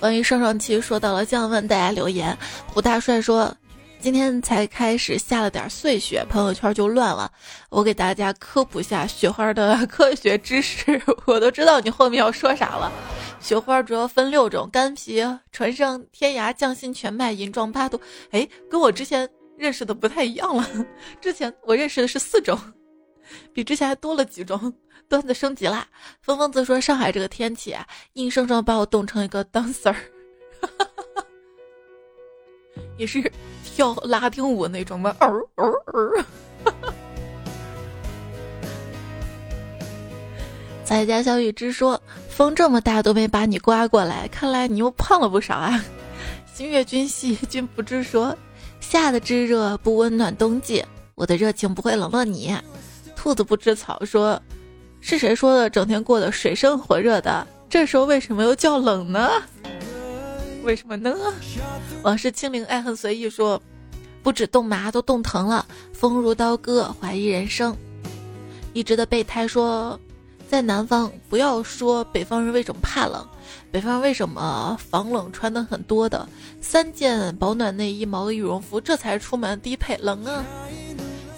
[0.00, 2.34] 关于上上期说到了降温，大家留言。
[2.72, 3.54] 胡大帅说。
[4.04, 7.32] 今天才开始下了点碎雪，朋友圈就乱了。
[7.70, 12.92] 我给大家科普下雪花的科学知识，我都知道你后面要说啥了。
[13.40, 17.98] 雪花主要分六种：干皮、纯生、天涯、匠心、全麦、银状、八度。
[18.30, 20.68] 哎，跟我之前认识的不太一样了。
[21.18, 22.60] 之前我认识的是四种，
[23.54, 24.70] 比之前还多了几种。
[25.08, 25.88] 段子升级啦！
[26.20, 29.96] 峰峰则说上海这个天气啊，硬生生把我冻成一个 dancer，
[32.96, 33.30] 也是。
[33.76, 35.16] 跳拉丁舞那种吗？
[35.18, 35.26] 哦
[35.56, 36.24] 哦哦！
[40.84, 45.84] 在家小雨之说：“风这么大都没把你刮过来，看来你又胖了不少啊！”
[46.54, 48.36] 星月君兮君不知说，
[48.78, 50.84] 夏的炙热不温暖冬季，
[51.16, 52.56] 我的热情不会冷落你。
[53.16, 54.40] 兔子不知草说，
[55.00, 55.68] 是谁说的？
[55.68, 59.28] 整天过得水深火热的，这时候为什么又叫冷呢？
[60.64, 61.14] 为什么呢？
[62.02, 63.60] 往事清零，爱恨随意说，
[64.22, 67.76] 不止冻麻都冻疼了，风如刀割，怀疑人生。
[68.72, 69.98] 一直的备胎说，
[70.48, 73.26] 在南方不要说北方人为什么怕冷。
[73.70, 76.26] 北方为什么防冷穿的很多的？
[76.60, 79.96] 三件保暖内衣、毛的羽绒服，这才是出门低配。
[79.98, 80.44] 冷啊！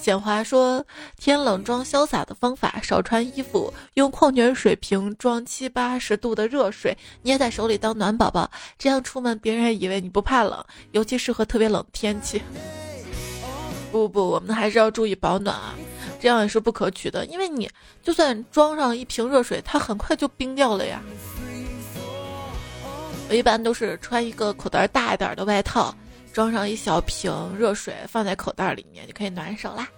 [0.07, 0.87] 简华说，
[1.19, 12.41] 天冷装潇洒的方法：少穿衣服，用矿泉水瓶装七八十度的热水，捏在手里当暖宝宝，这样出门别人以为你不怕冷，尤其适合特别冷的天气。
[13.91, 15.75] 不不，我们还是要注意保暖啊！
[16.21, 17.69] 这样也是不可取的，因为你
[18.01, 21.03] 就算装上一瓶热水，它很快就冰掉了呀。
[23.29, 25.93] 我一般都是穿一个口袋大一点的外套，
[26.33, 29.89] 装上一小瓶热水，放在口袋里面就可以暖手啦。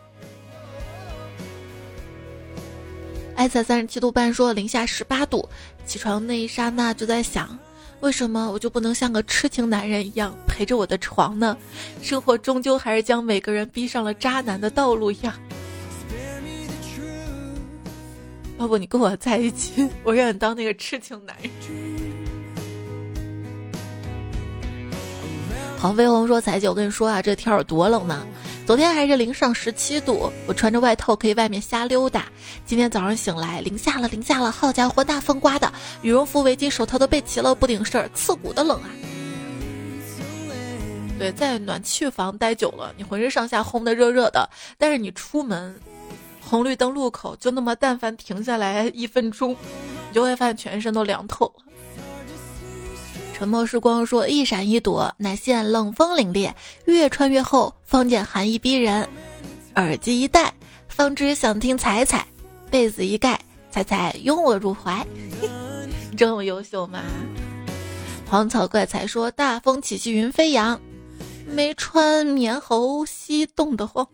[3.38, 5.48] 爱才三十七度半说零下十八度，
[5.87, 7.57] 起床那一刹那就在想，
[8.01, 11.57] 为什么我就不能像个痴情男人一样陪着我的床呢？
[12.03, 15.38] 生活终究还是将每个人逼上了渣男的道路呀。
[18.59, 21.48] 要不你跟我在一起，我让你当那个痴情男人。
[25.79, 28.27] 黄飞鸿说：“彩姐，我跟你说啊，这天有多冷呢？
[28.68, 32.26] 昨天还是零上十七度，我穿着外套可以外面瞎溜达。
[32.66, 34.52] 今天早上醒来，零下了，零下了！
[34.52, 38.90] 好家伙，大风刮的，羽绒服、围巾、手套都备齐了，不顶事儿，刺骨的冷啊！
[41.18, 45.74] 对，在暖气房待久了，你浑身上下烘的热热的，但是你出门，
[46.42, 49.52] 红绿灯路口就那么，但凡停下来一分钟，
[50.11, 51.64] 你就会发现全身都凉透了。”
[53.38, 56.53] 沉默时光说：“一闪一躲，乃现冷风凛冽；
[56.87, 59.09] 越穿越厚，方见寒意逼人。
[59.77, 60.53] 耳机一戴，
[60.88, 62.18] 方知想听彩彩；
[62.68, 65.07] 被子一盖，彩彩拥我入怀。
[66.18, 67.01] 这么优秀吗？”
[68.29, 70.81] 黄草怪才说：“大风起兮云飞扬，
[71.46, 74.05] 没穿棉猴兮冻得慌。”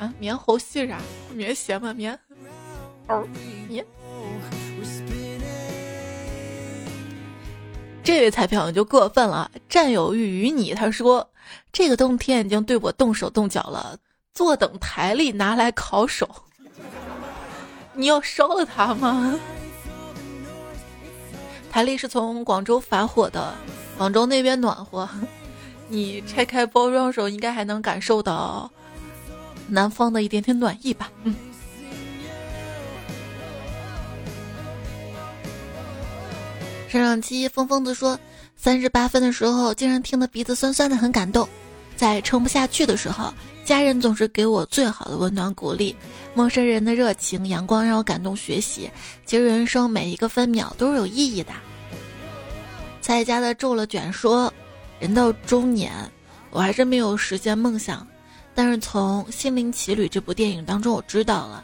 [0.00, 0.98] 啊，棉猴系啥？
[1.34, 1.92] 棉鞋吗？
[1.92, 2.18] 棉
[3.08, 3.22] 哦，
[3.68, 3.84] 棉。
[8.08, 10.72] 这位彩票就过分了，占有欲于你。
[10.72, 11.28] 他说
[11.70, 13.98] ：“这个冬天已经对我动手动脚了，
[14.32, 16.26] 坐等台历拿来烤手。
[17.92, 19.38] 你要烧了它吗？”
[21.70, 23.54] 台历是从广州发货的，
[23.98, 25.06] 广州那边暖和，
[25.88, 28.70] 你拆开包装的时候应该还能感受到
[29.66, 31.12] 南方的一点点暖意吧。
[31.24, 31.36] 嗯。
[36.88, 38.18] 上上期疯疯子说，
[38.56, 41.46] 三十八分的时候，竟然听得鼻子酸酸的，很感动。
[41.96, 43.30] 在撑不下去的时候，
[43.62, 45.94] 家人总是给我最好的温暖鼓励。
[46.32, 48.90] 陌生人的热情、阳光让我感动学习。
[49.26, 51.52] 其实人生每一个分秒都是有意义的。
[53.02, 54.50] 在家的皱了卷说，
[54.98, 55.92] 人到中年，
[56.50, 58.06] 我还是没有实现梦想。
[58.54, 61.62] 但是从《心灵奇旅》这部电影当中，我知道了，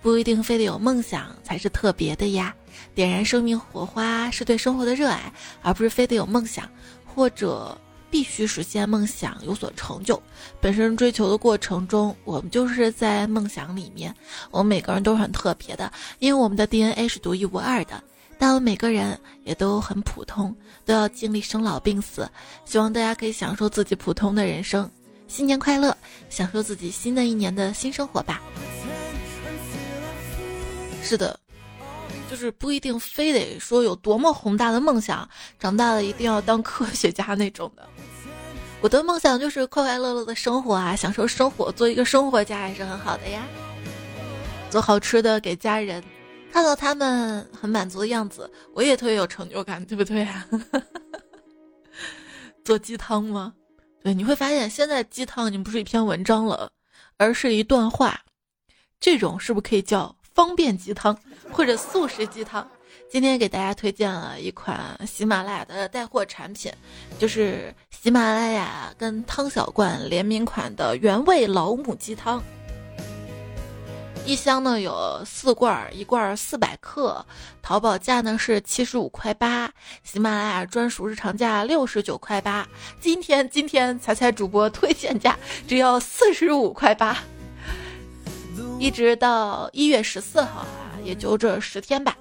[0.00, 2.54] 不一定非得有梦想才是特别的呀。
[2.94, 6.68] 点燃生命火花是对生活的热爱，而不是非得有梦想，
[7.04, 7.76] 或者
[8.10, 10.20] 必须实现梦想有所成就。
[10.60, 14.14] 本身追求的过程中，我们就是在梦想里面。
[14.50, 18.02] 我们每个人都是很特别的，因为我们的 DNA 是独一无二的。
[18.38, 22.26] 但我们每个人也都很普通，都要经历生老病死。
[22.64, 24.90] 希望大家可以享受自己普通的人生。
[25.28, 25.96] 新年快乐，
[26.30, 28.40] 享受自己新的一年的新生活吧。
[31.02, 31.38] 是的。
[32.30, 37.88] 就是不一定非得说有多么宏大的梦想，长大了一定要当科学家那种的。
[38.80, 43.44] 我的梦想就是快快乐乐的生活啊，享受生活，做一个生活家也是很好的呀。
[44.70, 46.00] 做好吃的给家人，
[46.52, 50.46] 看到他们很满足的样子，我也特别有成就感，对不对啊？
[52.64, 53.52] 做鸡汤吗？
[54.04, 56.70] 对，你会发现现在鸡汤已经不是一篇文章了，
[57.16, 58.20] 而是一段话。
[59.00, 60.14] 这种是不是可以叫？
[60.40, 61.14] 方便鸡汤
[61.52, 62.66] 或者速食鸡汤，
[63.10, 66.72] 今天给大家推荐了一款喜马拉雅的带货产品，
[67.18, 72.42] 就是喜马拉雅跟汤小罐联名款的原味老母鸡汤。
[74.24, 77.22] 一箱呢有四罐，一罐四百克，
[77.60, 79.70] 淘宝价呢是七十五块八，
[80.02, 82.66] 喜马拉雅专属日常价六十九块八，
[82.98, 85.38] 今天今天彩彩主播推荐价
[85.68, 87.18] 只要四十五块八。
[88.80, 92.16] 一直到一月十四号啊，也就这十天吧，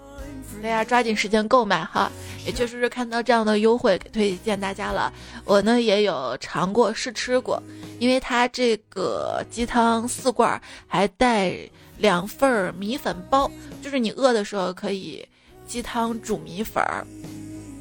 [0.62, 2.12] 大家抓紧时间购买哈。
[2.46, 5.12] 也确实是看到这样的优惠，给推荐大家了。
[5.46, 7.64] 我呢也有尝过试吃过，
[7.98, 11.56] 因为它这个鸡汤四罐还带
[11.98, 13.50] 两份米粉包，
[13.82, 15.26] 就是你饿的时候可以
[15.66, 17.08] 鸡汤煮米粉儿。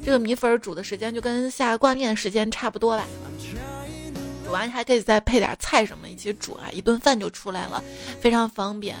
[0.05, 3.05] 这个米粉煮的时间就跟下挂面的时间差不多吧。
[4.49, 7.83] 煮完还可以再配点菜什么一起煮啊，一顿饭就出来了，
[8.19, 8.95] 非常方便。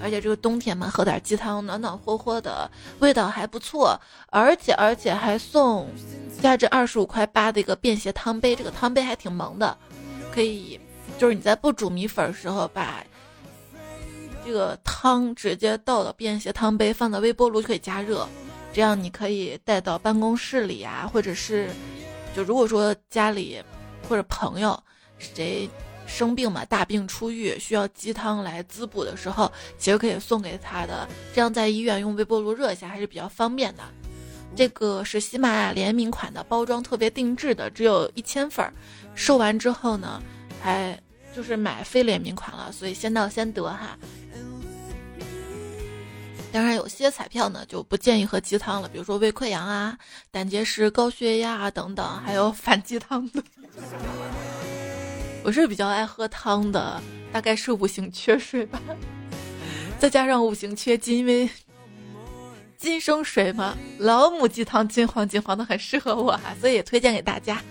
[0.00, 2.70] 而且这个冬天嘛，喝点鸡汤暖暖和和的，
[3.00, 4.00] 味道还不错。
[4.30, 5.86] 而且而且还送
[6.40, 9.76] 价值二十五块八的一个便携汤杯，这个汤杯还挺萌的，
[10.32, 10.80] 可以
[11.18, 13.04] 就是你在不煮米粉的时候，把
[14.46, 18.26] 这个汤直接倒到便携汤杯，放到微波炉就可以加热，
[18.72, 21.68] 这样你可以带到办公室里啊，或者是
[22.34, 23.62] 就如果说家里
[24.08, 24.82] 或者朋友
[25.18, 25.68] 谁。
[26.08, 31.04] 生病嘛，大病初愈，需要鸡汤来滋补的时候，其实可以送给他的，
[31.34, 33.82] 这样在医院用微波炉热一下还是比较方便的。
[34.54, 38.72] 这个是喜马拉雅联名款的，包装特别定制的，只有一千份儿，
[39.16, 40.22] 售完之后呢，
[40.62, 40.96] 还
[41.34, 43.98] 就是买非联名款了，所以先到先得哈。
[46.52, 49.98] 当然，有些彩票呢就不建议喝鸡汤了，比如说胃溃疡啊、
[50.30, 53.42] 胆结石、高血压啊等等，还有反鸡汤的。
[55.42, 57.00] 我是比较爱喝汤的，
[57.32, 58.80] 大概是五行缺水吧，
[59.98, 61.48] 再加上五行缺金，因为
[62.76, 67.62] 金生水嘛，老母鸡汤金黄金黄的，很适合我哈，所以也推荐给大家。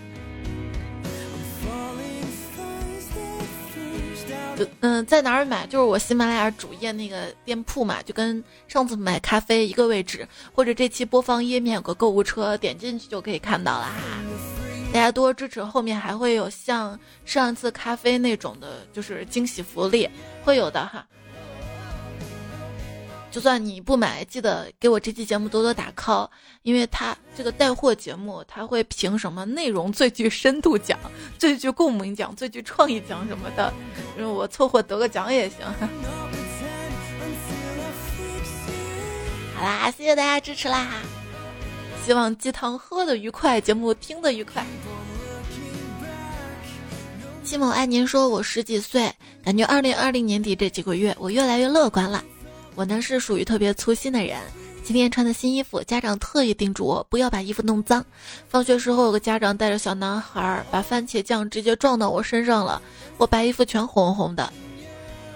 [4.80, 5.66] 嗯，在哪儿买？
[5.66, 14.55] 就是我喜马拉雅主页那个店铺嘛，就跟上次买咖啡一个位置，或者这期播放页面有个购物车，点进去就可以看到了哈。
[14.96, 20.08] 大家多支持，后面还会有像上次咖啡那种的，就是惊喜福利，
[20.42, 21.06] 会有的哈。
[23.30, 26.26] 就算你不买，记得给我这期节目多多打 call，
[26.62, 30.98] 因为他这个带货节目，他会评什么内容最具深度奖、
[31.38, 33.70] 最具共鸣奖、最具创意奖什么的，
[34.16, 35.58] 因为我凑合得个奖也行。
[39.56, 40.88] 好啦，谢谢大家支持啦！
[42.06, 44.64] 希望鸡汤喝的愉快，节目听得愉快。
[47.42, 52.22] 戚某爱您说：“我十几岁，感觉二零二零年底这几个月，我越来越乐观了。
[52.76, 54.38] 我呢是属于特别粗心的人。
[54.84, 58.06] 今天穿的新衣服，家长特意叮嘱我不要把衣服弄脏。
[58.48, 62.80] 放学时候，有个家长带着小男孩把番茄酱直接撞到我身上了，
[63.18, 64.52] 我白衣服全红红的。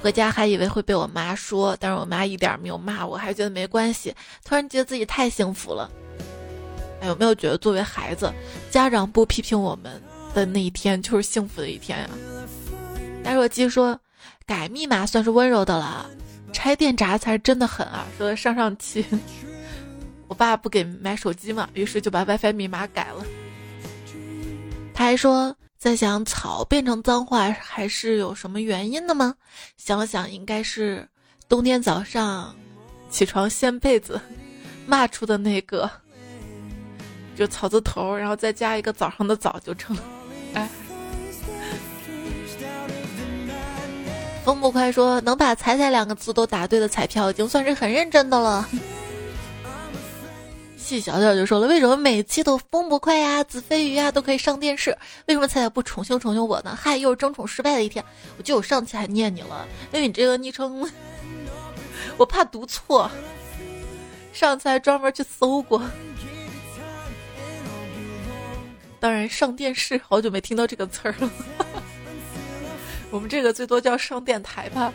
[0.00, 4.14] 回家还以为会被我妈说，但是我妈一点没有骂我，还觉得没关系。
[4.44, 5.90] 突然觉得自己太幸福了。”
[7.06, 8.32] 有没有觉得作为孩子，
[8.70, 10.00] 家长不批评我们
[10.34, 12.10] 的那一天就是幸福的一天呀？
[13.22, 13.98] 大若鸡说，
[14.46, 16.08] 改密码算是温柔的了，
[16.52, 18.06] 拆电闸才是真的狠啊！
[18.16, 19.04] 说上上期，
[20.28, 23.24] 我爸不给买手机嘛，于是就把 WiFi 密码改了。
[24.94, 29.34] 他还说，在想草变成脏话还是有什么原因的吗？
[29.76, 31.08] 想了想应该是
[31.48, 32.54] 冬天早上
[33.10, 34.20] 起床掀被子
[34.86, 35.90] 骂出的那个。
[37.40, 39.96] 就草字头，然后再加一个早上的早就成。
[40.52, 40.68] 哎，
[44.44, 48.68] 风不快说能把“彩彩”两个字都答对的彩票，已经算是很认真的了。
[50.76, 54.90] 细小小就说了，为什么每期都风不快呀、子飞鱼啊都可以上电视？
[55.24, 56.76] 为什么彩彩不宠幸宠幸我呢？
[56.78, 58.04] 嗨，又是争宠失败的一天。
[58.36, 60.86] 我记得我上期还念你了，因为你这个昵称，
[62.18, 63.10] 我怕读错。
[64.34, 65.82] 上次还专门去搜过。
[69.00, 71.30] 当然，上电视好久没听到这个词儿了。
[73.10, 74.92] 我们这个最多叫上电台吧。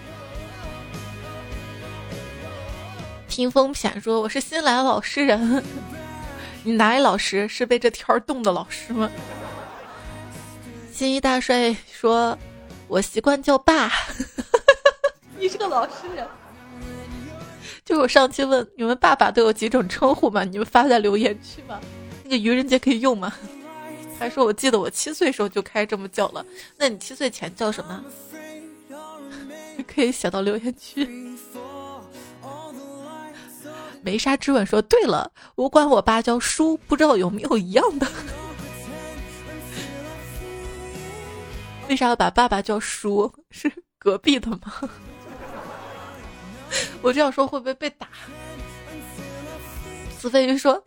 [3.28, 5.62] 听风偏说我是新来老实人，
[6.64, 7.48] 你哪里老实？
[7.48, 9.10] 是被这天儿冻的老实吗？
[10.94, 12.38] 新一大帅说，
[12.88, 13.92] 我习惯叫爸。
[15.38, 16.26] 你是个老实人。
[17.84, 20.44] 就我上期问你们爸爸都有几种称呼吗？
[20.44, 21.82] 你们发在留言区吧。
[22.24, 23.34] 那个愚人节可以用吗？
[24.18, 26.46] 还说，我记得我七岁时候就开这么叫了。
[26.78, 28.04] 那你七岁前叫什么？
[29.88, 31.08] 可以写到留言区。
[34.02, 38.08] 梅沙之吻说：“对了，我管我爸叫叔，不知道有没有一样的？
[41.90, 43.32] 为啥要把爸爸叫叔？
[43.52, 44.60] 是隔壁的吗？
[47.02, 48.08] 我这样说会不会被打？”
[50.20, 50.82] 子飞鱼说。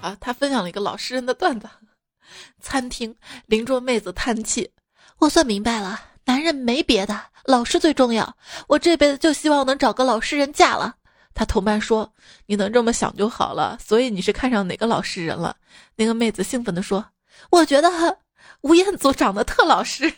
[0.00, 1.68] 啊，他分享了一个老实人的段子。
[2.60, 3.14] 餐厅
[3.46, 4.70] 邻桌妹子叹气
[5.18, 8.36] ：“我算明白了，男人没别的，老实最重要。
[8.68, 10.96] 我这辈子就希望能找个老实人嫁了。”
[11.34, 12.12] 他同伴说
[12.46, 15.56] ：“你能这么想就好了。”所以你是看上哪个老实人了？
[15.96, 17.04] 那个妹子兴奋地说
[17.50, 18.18] ：“我觉得
[18.62, 20.12] 吴彦祖长得特老实。”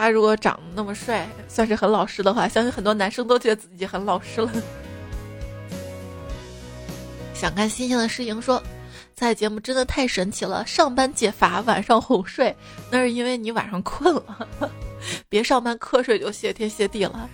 [0.00, 4.50] 他如果长得那么帅，算是很老实的话，相信很多男生都觉得自己很老实了。
[7.34, 8.62] 想看星星的诗莹说
[9.14, 12.56] ：“在节目真的太神奇了，上班解乏，晚上哄睡，
[12.90, 14.48] 那是因为你晚上困了，
[15.28, 17.28] 别上班瞌睡就谢天谢地了。”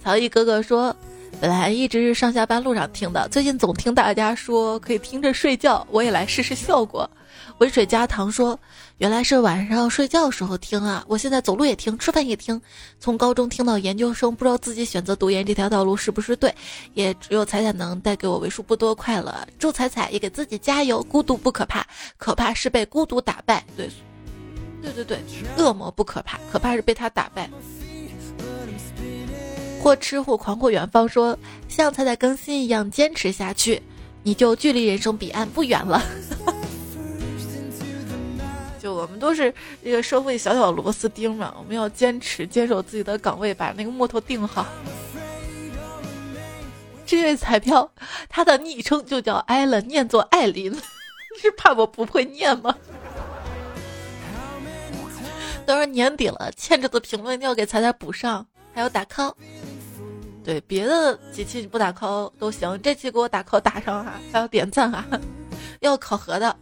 [0.00, 0.94] 曹毅哥哥说
[1.42, 7.10] ：“本来一直是上下班路上听的，最近总听大家说可以听着睡觉，我也来试试效果。”
[7.60, 8.58] 温水加糖说
[8.96, 11.04] ：“原来是晚上睡觉时候听啊！
[11.06, 12.58] 我现在走路也听，吃饭也听。
[12.98, 16.54] 从高中听到研究生，不知道自己选择读研这条道路是不是对，
[16.94, 19.46] 也只有彩彩能带给我为数不多快乐。
[19.58, 21.02] 祝彩彩也给自己加油！
[21.02, 21.86] 孤独不可怕，
[22.16, 23.62] 可怕是被孤独打败。
[23.76, 23.90] 对，
[24.80, 25.18] 对对对，
[25.58, 27.50] 恶魔不可怕，可怕是被他打败。”
[29.82, 31.38] 或吃或狂或远方说
[31.68, 33.82] ：“像彩彩更新一样坚持下去，
[34.22, 36.02] 你就距离人生彼岸不远了。”
[38.80, 39.52] 就我们都是
[39.82, 44.66] 一个社会小小螺丝钉嘛，我们要坚持坚守自己的岗位，把那个木头定好。
[47.04, 47.92] 这位彩票，
[48.28, 50.72] 他的昵称就叫艾伦，念作艾琳，
[51.38, 52.74] 是怕我不会念吗？
[55.66, 59.34] 都是年底了，欠着的评论一定要给彩彩补上，还有打 call。
[60.42, 65.04] 对，别的几期你不打 call 都行，这期给我打 call 打上哈，还要点赞哈，
[65.80, 66.56] 要考核的。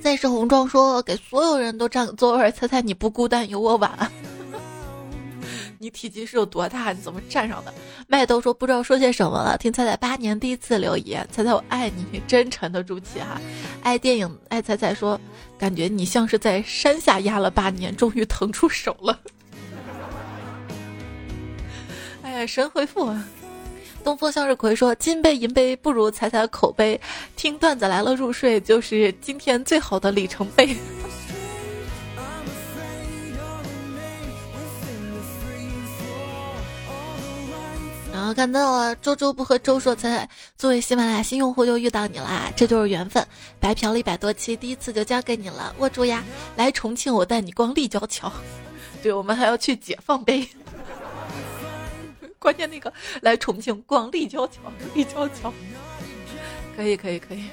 [0.00, 4.10] 再是红妆说给所有人都占个座位，猜猜你不孤单，有我晚。
[5.78, 6.92] 你体积是有多大？
[6.92, 7.72] 你怎么站上的？
[8.06, 9.56] 麦兜说不知道说些什么了。
[9.58, 13.40] 听彩彩八年第一次留言，彩彩我爱你，真沉得住气哈。
[13.82, 15.20] 爱电影爱彩彩说，
[15.58, 19.18] 感觉你像是在山下压了八年，终于腾出手了。
[22.22, 23.24] 哎呀，神回复啊！
[24.04, 26.98] 东风向日葵说：“金杯银杯不如踩踩口碑，
[27.36, 30.74] 听段子来了入睡就是今天最好的里程碑。
[38.10, 43.24] ”然后看到了周周不和周说彩彩作为喜马拉雅新用户又遇到你啦，这就是缘分。
[43.60, 46.24] 白嫖了一百多期，第一次就交给你了，握住呀！
[46.56, 48.32] 来重庆我带你逛立交桥，
[49.02, 50.48] 对我们还要去解放碑。
[52.38, 54.60] 关键那个来重庆逛立交桥，
[54.94, 55.52] 立交桥，
[56.76, 57.44] 可以可以可以。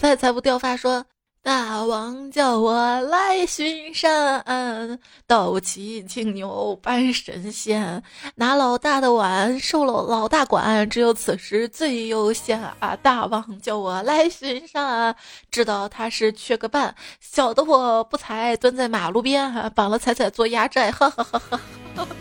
[0.00, 1.04] 在财不掉发说，
[1.42, 8.02] 大王叫我来巡山，斗气青牛扮神仙，
[8.34, 12.96] 拿老大的碗受了老大管，只有此时最悠闲啊！
[13.00, 15.14] 大王叫我来巡山，
[15.50, 21.60] 知道他是缺个伴，小的我不才蹲在马路边，绑了彩彩做压寨，哈哈哈哈，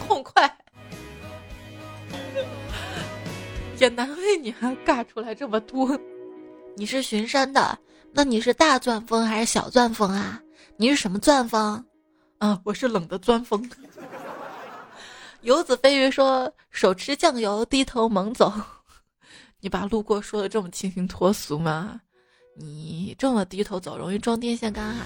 [0.08, 0.58] 痛快。
[3.80, 6.00] 也难为你还尬出来这么多。
[6.76, 7.78] 你是巡山的，
[8.12, 10.42] 那你是大钻风还是小钻风啊？
[10.78, 11.84] 你是什么钻风？
[12.38, 13.70] 啊，我是冷的钻风。
[15.42, 18.52] 游子飞鱼说：“手持酱油，低头猛走。
[19.60, 22.00] ”你把路过说的这么清新脱俗吗？
[22.58, 25.06] 你这么低头走，容易撞电线杆啊！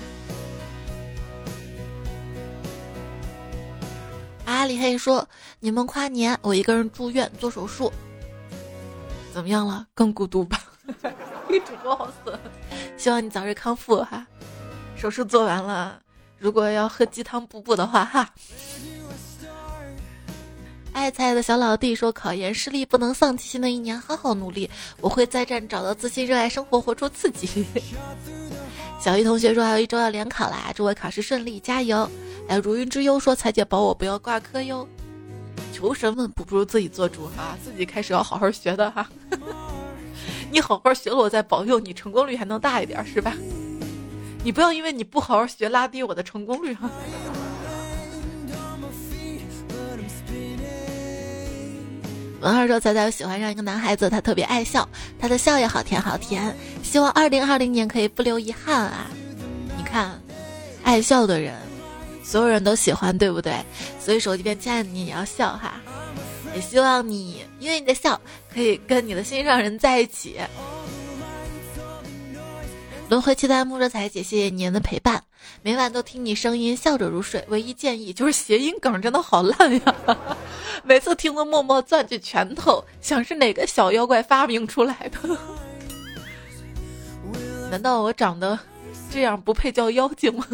[4.46, 5.28] 阿里黑说
[5.60, 7.92] ：“你们跨年，我一个人住院做手术。”
[9.40, 9.88] 怎么样了？
[9.94, 10.60] 更孤独吧？
[11.48, 12.38] 女主播好损，
[12.98, 14.28] 希望你早日康复哈。
[14.98, 15.98] 手术做完了，
[16.38, 18.30] 如果要喝鸡汤补补的话哈。
[20.92, 24.70] 爱菜的小老弟说：“考研失利不能丧气，新的一年好好努力，
[25.00, 27.66] 我会再战，找到自信，热爱生活，活出自己。
[29.00, 32.12] ”小鱼同学说：“还有一周要联考啦，祝我考试顺利，加油！”
[32.46, 34.86] 还有，如云之忧说：“彩姐保我不要挂科哟。”
[35.80, 39.10] 求神问卜不如自己做主哈，自己开始要好好学的哈。
[40.52, 43.34] 你好好学了，我再保佑你成功率还能大一点是吧？
[44.44, 46.90] 你不要因为你不好好学拉低我的成功率哈。
[52.42, 56.54] 文二说：“仔仔喜欢上一个男孩子，他特别爱笑，他的笑也好甜好甜。
[56.84, 59.08] 希望二零二零年可以不留遗憾啊！
[59.78, 60.22] 你看，
[60.84, 61.54] 爱笑的人。”
[62.30, 63.56] 所有人都喜欢，对不对？
[64.00, 65.82] 所以手机边亲爱的你也要笑哈，
[66.54, 68.22] 也希望你因为你的笑
[68.54, 70.38] 可以跟你的心上人在一起。
[73.10, 75.24] 轮回期待木若彩姐，谢谢您的陪伴，
[75.64, 77.44] 每晚都听你声音，笑着入睡。
[77.48, 79.96] 唯一建议就是谐音梗真的好烂呀，
[80.86, 85.18] 每次听都默默攥起拳头，想是哪个小妖怪发明出来的？
[87.72, 88.60] 难道我长得
[89.12, 90.46] 这样不配叫妖精吗？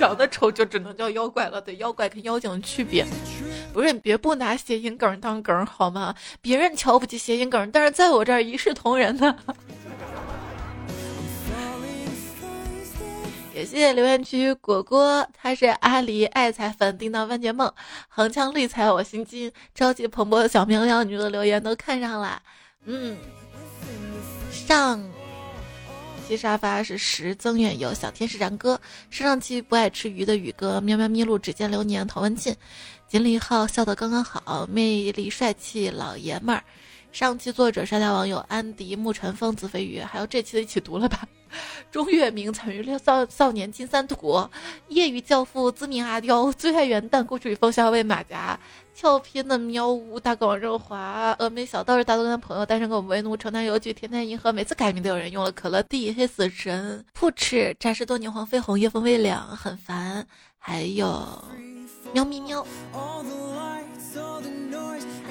[0.00, 1.60] 长得丑就只能叫妖怪了。
[1.60, 3.06] 对，妖怪跟妖精的区别，
[3.70, 6.14] 不是你别不拿谐音梗当梗好吗？
[6.40, 9.36] 别人瞧不起谐音梗，但是在我这儿一视同仁呢。
[13.54, 17.70] 也谢谢留言区果果，他是阿狸爱财粉，叮当万劫梦，
[18.08, 22.40] 横枪立彩我心惊，朝气蓬勃的小明亮女的留言都看上了，
[22.86, 23.18] 嗯，
[24.50, 25.19] 上。
[26.30, 32.54] 西沙发是十增远有小天使然哥，上上期不爱吃鱼的宇哥，喵喵咪路只见流年陶文静，
[33.08, 36.62] 锦鲤号笑的刚刚好，魅力帅气老爷们儿。
[37.12, 41.26] 上期作者沙雕网友安迪沐晨风子飞鱼，还有这期的一起读了吧。
[41.90, 44.48] 钟月明惨于六少少年金三图，
[44.88, 48.58] 业余教父自命阿刁，最爱元旦，故事与风校尉马甲，
[48.94, 60.24] 俏皮的喵呜，大狗王润滑，峨眉小道士大多跟朋友，单身狗为奴，城南邮局，天天银河，每次改名都有人用了，可乐地，黑死神，扑哧，扎实多年黄飞鸿，夜风微凉，很烦，
[60.56, 61.44] 还有
[62.12, 62.64] 喵咪喵。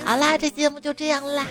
[0.10, 1.46] 好啦，这节目就这样啦。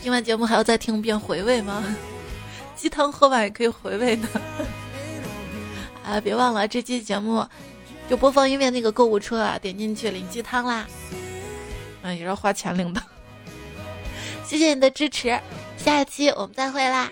[0.00, 1.82] 听完节目还要再听一遍回味吗？
[2.76, 4.28] 鸡汤喝完也可以回味的。
[6.06, 7.44] 啊，别忘了这期节目
[8.08, 10.86] 就播放音乐那个购物车啊，点进去领鸡汤啦。
[12.02, 13.02] 嗯，也是花钱领的。
[14.44, 15.36] 谢谢你的支持，
[15.76, 17.10] 下一期我们再会啦。